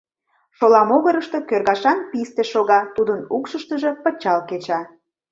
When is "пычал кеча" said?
4.03-4.81